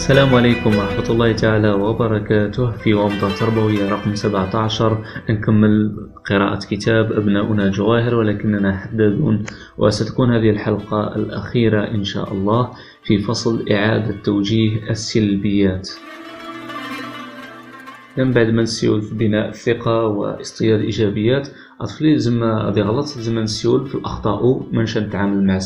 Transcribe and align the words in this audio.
السلام 0.00 0.34
عليكم 0.34 0.76
ورحمة 0.76 1.10
الله 1.10 1.32
تعالى 1.32 1.70
وبركاته. 1.70 2.70
في 2.70 2.94
ومضة 2.94 3.34
تربوية 3.36 3.90
رقم 3.90 4.14
17 4.14 5.04
نكمل 5.30 5.96
قراءة 6.30 6.58
كتاب 6.70 7.12
أبناؤنا 7.12 7.70
جواهر 7.70 8.14
ولكننا 8.14 8.76
حدادون 8.76 9.44
وستكون 9.78 10.32
هذه 10.32 10.50
الحلقة 10.50 11.16
الأخيرة 11.16 11.84
إن 11.84 12.04
شاء 12.04 12.32
الله 12.32 12.70
في 13.02 13.18
فصل 13.18 13.68
إعادة 13.68 14.16
توجيه 14.24 14.90
السلبيات. 14.90 15.90
من 18.16 18.32
بعد 18.32 18.46
ما 18.46 18.62
نسيو 18.62 19.00
في 19.00 19.14
بناء 19.14 19.48
الثقة 19.48 20.06
واصطياد 20.06 20.78
الإيجابيات 20.80 21.48
أطفالي 21.80 22.12
لازم 22.12 22.44
هذه 22.44 22.80
غلط 22.80 23.16
لازم 23.16 23.38
نسيو 23.38 23.84
في 23.84 23.94
الأخطاء 23.94 24.66
منش 24.72 24.98
نتعامل 24.98 25.46
مع 25.46 25.58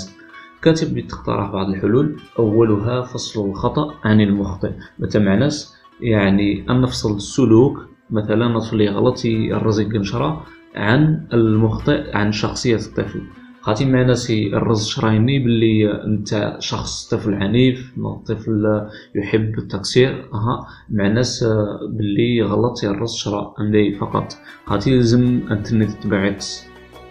كاتب 0.65 1.07
تقترح 1.09 1.51
بعض 1.51 1.69
الحلول. 1.69 2.17
أولها 2.39 3.03
فصل 3.03 3.49
الخطأ 3.51 3.95
عن 4.05 4.21
المخطئ. 4.21 4.71
متى 4.99 5.19
معناس؟ 5.19 5.75
يعني 6.01 6.71
أن 6.71 6.81
نفصل 6.81 7.17
السلوك 7.17 7.89
مثلا 8.11 8.49
نطفل 8.49 8.89
غلط 8.89 9.25
الرزق 9.27 9.87
نشرة 9.87 10.47
عن 10.75 11.27
المخطئ 11.33 12.17
عن 12.17 12.33
شخصية 12.33 12.77
الطفل. 12.77 13.21
خاطي 13.61 13.85
معنا 13.85 14.15
سي 14.15 14.57
الرز 14.57 14.87
شرايني 14.87 15.39
باللي 15.39 16.05
أنت 16.05 16.57
شخص 16.59 17.09
طفل 17.09 17.35
عنيف 17.35 17.93
طفل 18.27 18.87
يحب 19.15 19.59
التقصير. 19.59 20.29
أها. 20.35 20.67
مع 20.91 21.09
ناس 21.09 21.45
باللي 21.91 22.43
غلط 22.43 22.85
الرز 22.85 23.15
شرا 23.15 23.55
فقط. 24.01 24.37
خاطي 24.67 24.97
لازم 24.97 25.41
أنت 25.51 25.67
تتبعت 25.67 26.47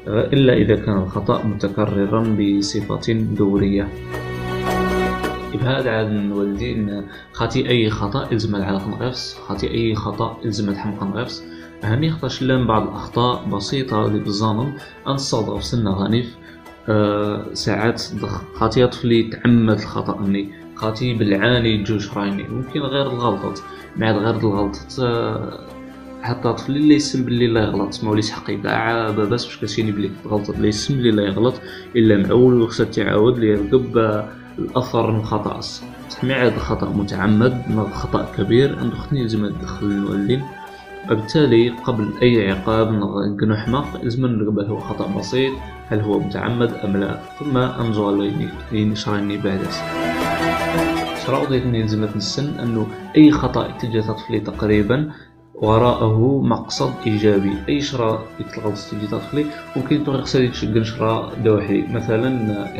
إلا 0.07 0.53
إذا 0.53 0.75
كان 0.75 0.97
الخطأ 0.97 1.43
متكررا 1.43 2.37
بصفة 2.39 3.13
دورية. 3.13 3.87
بهذا 5.53 5.91
عاد 5.91 6.11
نولدي 6.11 6.73
إن 6.73 7.05
خاطي 7.33 7.69
أي 7.69 7.89
خطأ 7.89 8.31
إلزم 8.31 8.55
العلاقة 8.55 8.89
نغفص 8.89 9.39
خاطي 9.39 9.71
أي 9.71 9.95
خطأ 9.95 10.37
إلزم 10.45 10.69
الحمقى 10.69 11.05
نغفص 11.05 11.43
هني 11.83 12.11
خطاش 12.11 12.41
لأن 12.41 12.67
بعض 12.67 12.83
الأخطاء 12.87 13.45
بسيطة 13.49 14.05
اللي 14.05 14.19
بالظنم 14.19 14.73
أنصادف 15.07 15.63
سنة 15.63 15.91
غنيف 15.91 16.35
أه 16.89 17.53
ساعات 17.53 18.03
خاطي 18.55 18.87
طفلي 18.87 19.23
تعمد 19.23 19.79
الخطأ 19.79 20.21
مني 20.21 20.49
خاطي 20.75 21.13
بالعاني 21.13 21.83
جوج 21.83 22.09
رايني 22.15 22.43
ممكن 22.43 22.79
غير 22.79 23.07
الغلطات 23.07 23.59
بعد 23.95 24.15
غير 24.15 24.35
الغلطات 24.35 24.99
أه 24.99 25.59
حتى 26.23 26.53
طفل 26.53 26.75
اللي 26.75 26.95
يسم 26.95 27.25
باللي 27.25 27.47
لا 27.47 27.61
يغلط 27.61 28.03
ما 28.03 28.11
وليش 28.11 28.31
حقي 28.31 28.57
كاع 28.57 29.09
باباس 29.09 29.45
باش 29.45 29.57
كتشيني 29.57 29.91
بلي 29.91 30.11
غلط 30.27 30.49
اللي 30.49 30.67
يسم 30.67 30.93
باللي 30.95 31.11
لا 31.11 31.23
يغلط 31.23 31.53
إلا 31.95 32.27
معول 32.27 32.61
وخصها 32.61 32.85
تعاود 32.85 33.39
ليرقب 33.39 34.23
الأثر 34.59 35.11
من 35.11 35.19
الخطا 35.19 35.59
ما 36.23 36.33
عاد 36.33 36.57
خطا 36.57 36.89
متعمد 36.89 37.61
خطأ 37.93 38.31
كبير. 38.37 38.79
عنده 38.79 38.95
خطني 38.95 39.21
لازم 39.21 39.45
ندخل 39.45 39.85
المؤلم. 39.85 40.41
وبالتالي 41.11 41.69
قبل 41.69 42.09
أي 42.21 42.51
عقاب 42.51 42.91
نكونو 42.91 43.55
حماق 43.55 44.03
لازم 44.03 44.25
نرقب 44.25 44.59
هل 44.59 44.65
هو 44.65 44.79
خطأ 44.79 45.17
بسيط 45.17 45.53
هل 45.87 45.99
هو 45.99 46.19
متعمد 46.19 46.73
أم 46.73 46.97
لا. 46.97 47.19
ثم 47.39 47.57
انزو 47.57 48.29
شراني 48.95 49.37
بعد 49.37 49.59
شرعوا 51.25 51.45
ضيفني 51.45 51.83
لزمت 51.83 52.15
السن 52.15 52.59
أنه 52.59 52.87
أي 53.17 53.31
خطأ 53.31 53.69
اتجاه 53.69 54.01
طفلي 54.01 54.39
تقريبا 54.39 55.11
وراءه 55.53 56.41
مقصد 56.43 56.91
إيجابي. 57.07 57.53
أي 57.69 57.81
شراء 57.81 58.25
يتلغى 58.39 58.73
تجي 58.91 59.07
تدخلي 59.07 59.45
ممكن 59.75 60.03
تغير 60.03 60.21
خسالي 60.21 60.47
تشقن 60.47 60.83
شراء 60.83 61.33
دوحي. 61.43 61.83
مثلا 61.93 62.27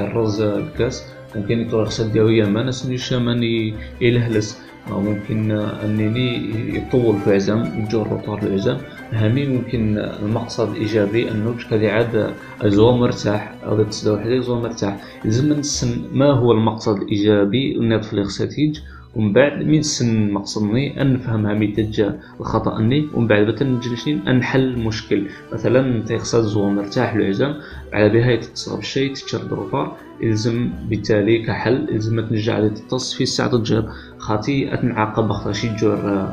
الرز 0.06 0.42
الكاس 0.42 1.04
ممكن 1.36 1.60
يتغير 1.60 1.86
خسال 1.86 2.12
ديوية 2.12 2.46
ما 2.46 2.64
نسنيش 2.64 3.14
ماني 3.14 3.74
يلهلس. 4.02 4.62
ممكن 4.92 5.52
أنني 5.52 6.30
يطول 6.78 7.16
في 7.18 7.34
عزم 7.34 7.66
يجر 7.78 8.08
روطار 8.08 8.44
العزم. 8.44 8.78
هامي 9.12 9.46
ممكن 9.46 9.98
المقصد 9.98 10.76
إيجابي 10.76 11.32
أنه 11.32 11.52
باش 11.52 11.74
عاد 11.74 12.34
زو 12.64 12.92
مرتاح 12.92 13.56
هذا 13.64 13.84
تسدى 13.84 14.12
وحدة 14.12 14.40
زو 14.40 14.60
مرتاح. 14.60 14.98
لازم 15.26 15.54
نسن 15.54 16.02
ما 16.14 16.32
هو 16.32 16.52
المقصد 16.52 17.02
الإيجابي؟ 17.02 17.76
اللي 17.76 18.04
في 18.04 18.24
خساتيج 18.24 18.80
ومن 19.16 19.34
بعد 19.34 19.64
من 19.64 19.82
سن 19.82 20.32
مقصدني 20.32 21.02
أن 21.02 21.14
نفهم 21.14 21.60
ميتجا 21.60 22.20
الخطأ 22.40 22.80
اني 22.80 23.10
ومن 23.14 23.28
بعد 23.28 23.46
بتا 23.46 23.66
نجي 23.66 24.16
نحل 24.16 24.60
المشكل. 24.60 25.28
مثلا 25.54 25.80
انت 25.80 26.14
خصها 26.14 26.42
زو 26.42 26.70
مرتاح 26.70 27.14
العزم 27.14 27.54
على 27.94 28.10
بها 28.10 28.36
تتصرف 28.36 28.80
الشيء 28.80 29.14
تشرد 29.14 29.54
الروفار 29.54 29.98
يلزم 30.22 30.70
بالتالي 30.90 31.44
كحل 31.46 31.88
يلزم 31.92 32.28
تنجع 32.28 32.56
على 32.56 32.70
تتص 32.70 33.14
في 33.14 33.24
الساعة 33.24 33.50
تجر 33.58 33.90
خاطي 34.18 34.74
أتنعاقب 34.74 35.32
أخطأ 35.32 35.52
شي 35.52 35.76
جور 35.76 36.30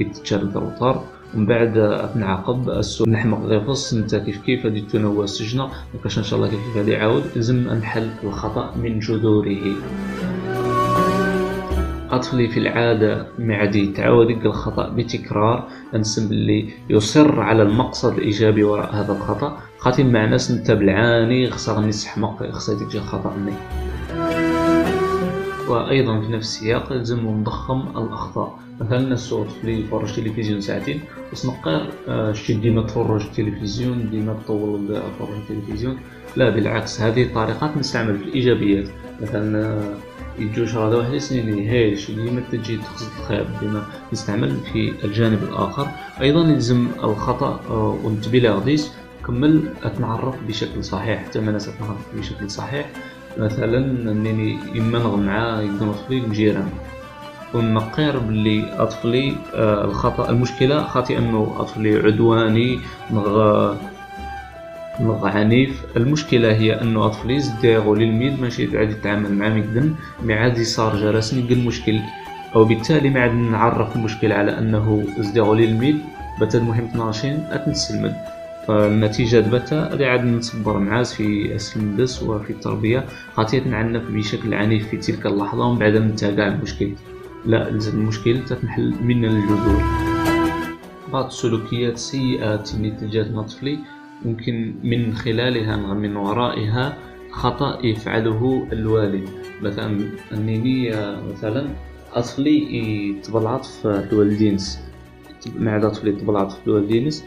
يتشرد 0.00 0.56
الروفار 0.56 1.04
ومن 1.34 1.46
بعد 1.46 1.76
أتنعاقب 1.78 2.70
السوق. 2.70 3.08
نحمق 3.08 3.40
غيفص 3.44 3.94
انت 3.94 4.14
كيف 4.14 4.42
كيف 4.42 4.64
غادي 4.64 4.80
تنوى 4.80 5.24
السجنة. 5.24 5.68
مكاش 5.94 6.18
إن 6.18 6.24
شاء 6.24 6.38
الله 6.38 6.50
كيف 6.50 6.60
كيف 6.66 6.76
غادي 6.76 6.90
يعاود. 6.90 7.22
لازم 7.36 7.56
نحل 7.56 8.10
الخطأ 8.24 8.74
من 8.82 8.98
جذوره 8.98 9.74
أطفلي 12.22 12.48
في 12.48 12.58
العادة 12.60 13.26
معدي. 13.38 13.86
تعود 13.86 14.30
الخطأ 14.30 14.88
بتكرار. 14.88 15.68
أنسم 15.94 16.28
باللي 16.28 16.68
يصر 16.90 17.40
على 17.40 17.62
المقصد 17.62 18.18
الإيجابي 18.18 18.64
وراء 18.64 18.94
هذا 18.94 19.12
الخطأ. 19.12 19.58
خاتم 19.78 20.12
مع 20.12 20.24
ناس 20.24 20.50
أنت 20.50 20.70
بالعاني 20.70 21.50
خصها 21.50 21.80
نسحمق 21.80 22.50
خصها 22.50 22.74
تجي 22.74 23.00
خطأ 23.00 23.36
مني. 23.36 23.52
وأيضا 25.68 26.20
في 26.20 26.32
نفس 26.32 26.46
السياق 26.46 26.92
لازم 26.92 27.26
نضخم 27.28 27.80
الأخطاء. 27.80 28.58
مثلا 28.80 29.12
الصوت 29.12 29.50
في 29.50 29.70
يفرج 29.70 30.16
تلفزيون 30.16 30.60
ساعتين. 30.60 31.00
بس 31.32 31.46
نقر 31.46 31.88
آه، 32.08 32.32
شتي 32.32 32.54
ديما 32.54 32.82
تفرج 32.82 33.22
التلفزيون 33.22 34.10
ديما 34.10 34.36
تطول 34.44 35.00
فرج 35.18 35.28
التلفزيون 35.50 35.98
لا 36.36 36.50
بالعكس 36.50 37.00
هذه 37.00 37.22
الطريقات 37.22 37.76
نستعمل 37.76 38.18
في 38.18 38.24
الإيجابيات. 38.24 38.88
مثلا 39.22 39.82
يجوش 40.38 40.74
هذا 40.74 40.96
واحد 40.96 41.16
سنين 41.16 41.68
هيش 41.68 42.10
ديما 42.10 42.42
تجي 42.52 42.76
تقصد 42.76 43.06
الخير 43.18 43.46
ديما 43.60 43.86
نستعمل 44.12 44.56
في 44.72 44.92
الجانب 45.04 45.42
الآخر. 45.42 45.88
أيضا 46.20 46.40
يلزم 46.40 46.88
الخطأ 47.04 47.60
آه، 47.70 47.98
ونتبيل 48.04 48.46
غديس 48.46 48.92
كمل 49.26 49.62
أتنعرف 49.82 50.34
بشكل 50.48 50.84
صحيح 50.84 51.24
حتى 51.24 51.40
ناس 51.40 51.68
أتنعرف 51.68 51.98
بشكل 52.16 52.50
صحيح. 52.50 52.90
مثلا 53.38 53.78
أنني 54.10 54.58
يمنغ 54.74 55.16
مع 55.16 55.60
يكون 55.60 55.88
أطفالي 55.88 56.18
الجيران 56.18 56.68
ونقير 57.54 58.18
باللي 58.18 58.82
أطفالي 58.82 59.36
آه، 59.54 59.84
الخطأ 59.84 60.30
المشكلة 60.30 60.82
خاطئ 60.82 61.18
أنه 61.18 61.56
أطفالي 61.58 61.96
عدواني 61.96 62.80
نغ 65.00 65.26
عنيف. 65.26 65.84
المشكلة 65.96 66.52
هي 66.52 66.80
أنه 66.82 67.06
اطفال 67.06 67.30
يزديغوا 67.30 67.96
للميد 67.96 68.40
ماشي 68.40 68.78
عاد 68.78 68.90
يتعامل 68.90 69.34
مع 69.34 69.48
ميدن. 69.48 69.94
مي 70.22 70.34
عاد 70.34 70.62
صار 70.62 70.96
جرس 70.96 71.34
نلقى 71.34 71.54
المشكل 71.54 72.00
وبالتالي 72.54 73.10
ما 73.10 73.20
عاد 73.20 73.34
نعرف 73.34 73.96
المشكل 73.96 74.32
على 74.32 74.58
أنه 74.58 75.04
ازديغوا 75.20 75.56
للميد. 75.56 75.98
بتا 76.40 76.58
المهم 76.58 76.88
ناشين 76.94 77.46
اتنسلمد 77.50 78.16
فالنتيجة 78.68 79.40
بتا 79.40 79.88
غادي 79.92 80.06
عاد 80.06 80.24
نصبر 80.24 80.78
معاز 80.78 81.12
في 81.12 81.54
السندس 81.54 82.22
وفي 82.22 82.50
التربية. 82.50 83.04
خاطر 83.36 83.68
نعنف 83.68 84.02
بشكل 84.10 84.54
عنيف 84.54 84.88
في 84.88 84.96
تلك 84.96 85.26
اللحظة 85.26 85.66
ومن 85.66 85.78
بعد 85.78 85.96
نتابع 85.96 86.46
المشكل. 86.46 86.92
لا 87.46 87.70
لازم 87.70 88.00
المشكل 88.00 88.44
تتنحل 88.44 88.94
من 89.02 89.24
الجذور. 89.24 89.82
بعض 91.12 91.26
السلوكيات 91.26 91.98
سيئة 91.98 92.64
اللي 92.74 92.90
تجاه 92.90 93.42
طفلي. 93.42 93.78
ممكن 94.24 94.74
من 94.84 95.14
خلالها 95.14 95.94
من 95.94 96.16
ورائها 96.16 96.98
خطأ 97.30 97.86
يفعله 97.86 98.66
الوالد. 98.72 99.28
مثلا 99.62 100.00
أنني 100.32 100.90
مثلا 101.32 101.66
أطفلي 102.12 102.76
يتبلعط 102.76 103.64
في 103.64 104.08
الوالدينس. 104.12 104.80
مع 105.58 105.88
طفلي 105.88 106.10
يتبلعط 106.10 106.52
في 106.52 106.66
الوالدينس 106.66 107.24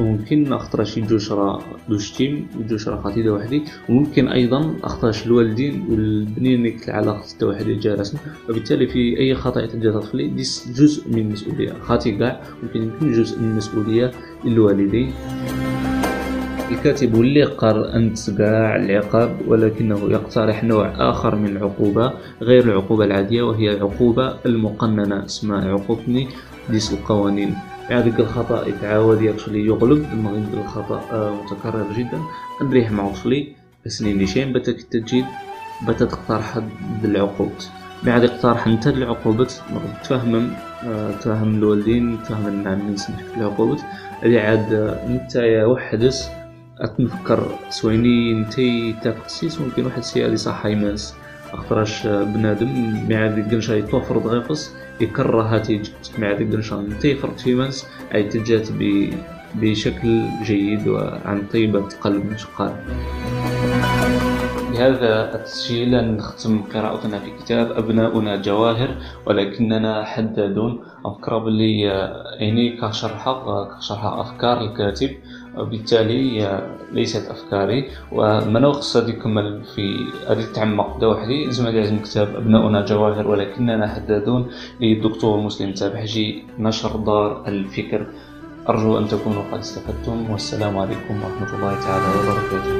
وممكن 0.00 0.52
اختارش 0.52 0.98
جوشرا 0.98 1.62
دوشتيم 1.88 2.46
جوشرا 2.68 2.96
خطيدة 2.96 3.32
وحدي. 3.32 3.62
وممكن 3.88 4.28
أيضا 4.28 4.74
اختارش 4.84 5.26
الوالدين 5.26 5.86
والبنين 5.90 6.66
يك 6.66 6.88
العلاقة 6.88 7.46
وحدي 7.46 7.74
جالسة 7.74 8.18
وبالتالي 8.48 8.86
في 8.86 9.18
أي 9.18 9.34
خطأ 9.34 9.62
يتجاه 9.62 9.92
طفلي 10.00 10.28
ديس 10.28 10.72
جزء 10.76 11.08
من 11.08 11.18
المسؤولية. 11.18 11.72
خاطي 11.72 12.12
كاع 12.12 12.42
ممكن 12.62 12.82
يكون 12.82 13.12
جزء 13.12 13.38
من 13.40 13.50
المسؤولية 13.50 14.10
للوالدين. 14.44 15.12
الكاتب 16.74 17.14
اللي 17.14 17.44
قر 17.44 17.94
أن 17.94 18.12
تسقع 18.14 18.76
العقاب 18.76 19.36
ولكنه 19.48 19.98
يقترح 20.10 20.64
نوع 20.64 21.10
آخر 21.10 21.36
من 21.36 21.56
العقوبة 21.56 22.12
غير 22.42 22.64
العقوبة 22.64 23.04
العادية 23.04 23.42
وهي 23.42 23.72
العقوبة 23.72 24.34
المقننة 24.46 25.24
اسمها 25.24 25.72
عقوبني 25.72 26.28
ديس 26.70 26.92
القوانين 26.92 27.54
يعني 27.90 28.10
الخطأ 28.18 28.66
يتعاود 28.68 29.22
يغلي 29.22 29.66
يغلب 29.66 30.06
المغرب 30.12 30.54
الخطأ 30.54 31.00
آه، 31.12 31.34
متكرر 31.34 31.86
جدا. 31.98 32.18
نريح 32.62 32.90
مع 32.90 33.04
وصلي 33.04 33.48
سنين 33.86 34.22
لشين 34.22 34.52
بتا 34.52 34.72
تجد 34.72 35.24
بتا 35.88 36.04
تقترح 36.04 36.60
العقوبة. 37.04 37.52
مي 38.04 38.10
عاد 38.10 38.24
اقترح 38.24 38.66
نتهد 38.68 38.96
العقوبات 38.96 39.52
تفهم 40.04 40.52
تفهم 41.20 41.54
الوالدين 41.58 42.18
تفهم 42.22 42.66
الناس 42.66 43.10
في 43.10 43.36
العقوبات 43.36 43.80
اللي 44.22 44.40
عاد 44.40 44.96
نتايا 45.08 45.64
وحدس 45.64 46.30
اتنفكر 46.80 47.58
سويني 47.70 48.34
نتي 48.34 48.94
تاكسيس 49.02 49.60
ممكن 49.60 49.84
واحد 49.84 49.98
السي 49.98 50.26
اللي 50.26 50.36
صح 50.36 50.66
يماس 50.66 51.14
اختراش 51.52 52.06
بنادم 52.06 52.68
مي 53.08 53.16
عاد 53.16 53.38
يقنشا 53.38 53.72
يتوفر 53.72 54.18
دغيقس 54.18 54.74
يكره 55.00 55.42
هاتي 55.42 55.82
مي 56.18 56.26
عاد 56.26 56.40
يقنشا 56.40 56.74
نتي 56.74 57.14
فرط 57.14 57.40
في 57.40 57.54
ماس 57.54 57.86
أي 58.14 58.22
تجات 58.22 58.68
بشكل 59.54 60.22
جيد 60.42 60.88
وعن 60.88 61.42
طيبة 61.52 61.88
قلب 62.00 62.36
قال 62.58 62.74
بهذا 64.74 65.34
التسجيل 65.34 66.16
نختم 66.16 66.62
قراءتنا 66.74 67.18
في 67.18 67.30
كتاب 67.30 67.72
أبناؤنا 67.72 68.36
جواهر 68.36 68.96
ولكننا 69.26 70.04
حدادون. 70.04 70.84
أفكار 71.04 71.38
باللي 71.38 71.80
يعني 72.38 72.76
كشرحة 72.76 73.64
كشرحة 73.78 74.20
أفكار 74.20 74.60
الكاتب. 74.60 75.10
وبالتالي 75.58 76.62
ليست 76.92 77.30
أفكاري. 77.30 77.90
وما 78.12 78.68
قصة 78.68 79.08
يكمل 79.08 79.64
في 79.74 80.06
غادي 80.28 80.46
تعمق 80.46 80.98
دا 81.00 81.06
وحدي 81.06 81.50
زعما 81.50 81.70
لازم 81.70 81.98
كتاب 81.98 82.36
أبناؤنا 82.36 82.84
جواهر 82.84 83.28
ولكننا 83.28 83.86
حدادون 83.94 84.50
للدكتور 84.80 85.40
مسلم 85.40 85.72
تابحجي 85.72 86.44
نشر 86.58 86.96
دار 86.96 87.48
الفكر. 87.48 88.06
أرجو 88.68 88.98
أن 88.98 89.08
تكونوا 89.08 89.42
قد 89.52 89.58
استفدتم. 89.58 90.30
والسلام 90.30 90.78
عليكم 90.78 91.14
ورحمة 91.22 91.50
الله 91.56 91.80
تعالى 91.80 92.06
وبركاته. 92.16 92.74